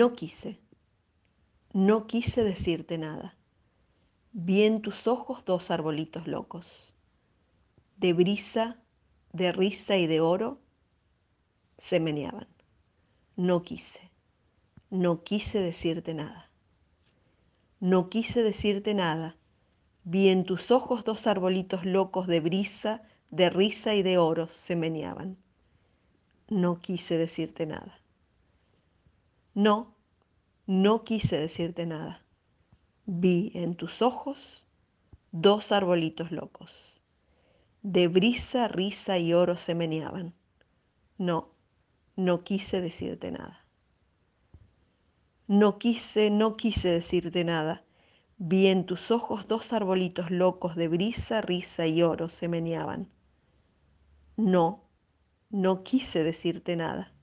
[0.00, 0.58] No quise,
[1.72, 3.36] no quise decirte nada.
[4.32, 6.92] Vi en tus ojos dos arbolitos locos,
[7.98, 8.76] de brisa,
[9.32, 10.58] de risa y de oro,
[11.78, 12.48] se meneaban.
[13.36, 14.10] No quise,
[14.90, 16.50] no quise decirte nada.
[17.78, 19.36] No quise decirte nada.
[20.02, 24.74] Vi en tus ojos dos arbolitos locos de brisa, de risa y de oro se
[24.74, 25.36] meneaban.
[26.48, 28.00] No quise decirte nada.
[29.54, 29.94] No,
[30.66, 32.20] no quise decirte nada.
[33.06, 34.64] Vi en tus ojos
[35.30, 37.00] dos arbolitos locos.
[37.82, 40.34] De brisa, risa y oro se meneaban.
[41.18, 41.50] No,
[42.16, 43.64] no quise decirte nada.
[45.46, 47.84] No quise, no quise decirte nada.
[48.38, 53.08] Vi en tus ojos dos arbolitos locos de brisa, risa y oro se meneaban.
[54.36, 54.82] No,
[55.50, 57.13] no quise decirte nada.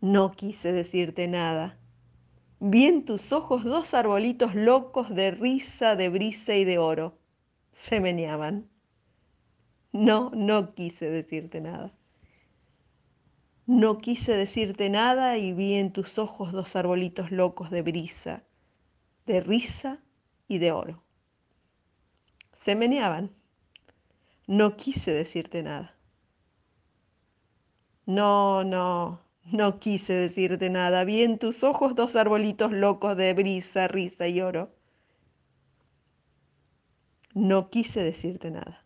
[0.00, 1.78] No quise decirte nada.
[2.58, 7.18] Vi en tus ojos dos arbolitos locos de risa, de brisa y de oro.
[7.72, 8.68] Se meneaban.
[9.92, 11.92] No, no quise decirte nada.
[13.66, 18.42] No quise decirte nada y vi en tus ojos dos arbolitos locos de brisa,
[19.26, 20.00] de risa
[20.48, 21.02] y de oro.
[22.60, 23.30] Se meneaban.
[24.46, 25.94] No quise decirte nada.
[28.06, 31.04] No, no, no quise decirte nada.
[31.04, 34.70] Vi en tus ojos dos arbolitos locos de brisa, risa y oro.
[37.34, 38.84] No quise decirte nada.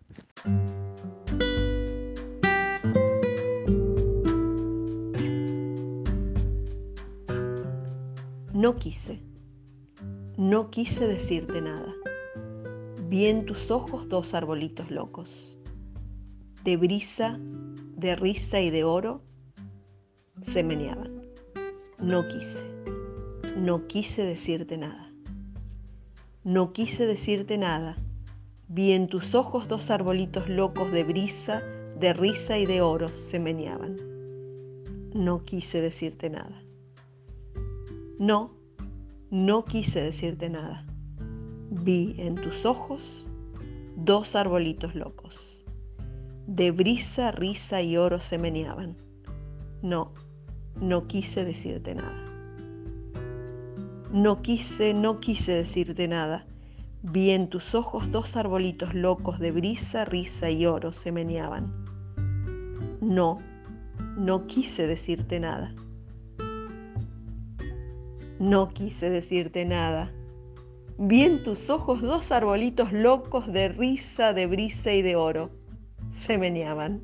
[8.53, 9.21] No quise,
[10.37, 11.93] no quise decirte nada.
[13.09, 15.59] Vi en tus ojos dos arbolitos locos,
[16.63, 19.23] de brisa, de risa y de oro
[20.43, 21.23] se meneaban.
[21.99, 22.63] No quise,
[23.57, 25.11] no quise decirte nada.
[26.43, 27.97] No quise decirte nada.
[28.69, 31.63] Vi en tus ojos dos arbolitos locos de brisa,
[31.99, 33.97] de risa y de oro se meneaban.
[35.15, 36.63] No quise decirte nada.
[38.19, 38.51] No,
[39.31, 40.85] no quise decirte nada.
[41.71, 43.25] Vi en tus ojos
[43.97, 45.63] dos arbolitos locos.
[46.47, 48.97] De brisa, risa y oro se meneaban.
[49.85, 50.15] No,
[50.81, 52.17] no quise decirte nada.
[54.11, 56.47] No quise, no quise decirte nada.
[57.03, 61.71] Vi en tus ojos dos arbolitos locos de brisa, risa y oro se meneaban.
[63.03, 63.41] No,
[64.17, 65.75] no quise decirte nada.
[68.39, 70.11] No quise decirte nada.
[70.97, 75.51] Vi en tus ojos dos arbolitos locos de risa, de brisa y de oro.
[76.11, 77.03] Se meneaban.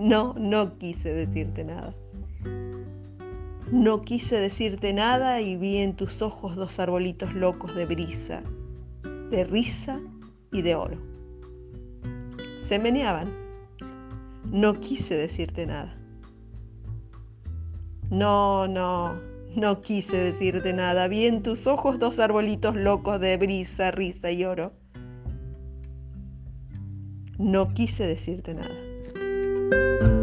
[0.00, 1.94] No, no quise decirte nada.
[3.70, 8.42] No quise decirte nada y vi en tus ojos dos arbolitos locos de brisa,
[9.30, 10.00] de risa
[10.52, 10.96] y de oro.
[12.64, 13.30] Se meneaban.
[14.46, 15.94] No quise decirte nada.
[18.08, 19.20] No, no,
[19.54, 21.08] no quise decirte nada.
[21.08, 24.72] Vi en tus ojos dos arbolitos locos de brisa, risa y oro.
[27.36, 28.89] No quise decirte nada.
[29.72, 30.19] you